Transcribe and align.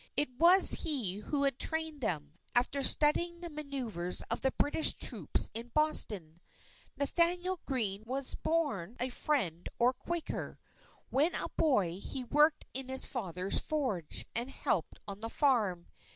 It 0.17 0.31
was 0.39 0.71
he 0.81 1.17
who 1.17 1.43
had 1.43 1.59
trained 1.59 2.01
them, 2.01 2.33
after 2.55 2.83
studying 2.83 3.39
the 3.39 3.51
manœuvres 3.51 4.23
of 4.31 4.41
the 4.41 4.49
British 4.57 4.93
troops 4.95 5.51
in 5.53 5.67
Boston. 5.75 6.41
Nathanael 6.97 7.59
Greene 7.67 8.03
was 8.07 8.33
born 8.33 8.97
a 8.99 9.09
Friend 9.09 9.69
or 9.77 9.93
Quaker. 9.93 10.57
When 11.11 11.35
a 11.35 11.49
boy, 11.55 11.99
he 11.99 12.23
worked 12.23 12.65
in 12.73 12.87
his 12.87 13.05
father's 13.05 13.59
forge, 13.59 14.25
and 14.35 14.49
helped 14.49 14.97
on 15.07 15.19
the 15.19 15.29
farm. 15.29 15.85